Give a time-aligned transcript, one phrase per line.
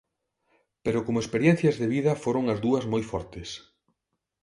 [0.83, 3.49] Pero como experiencias de vida foron as dúas moi fortes.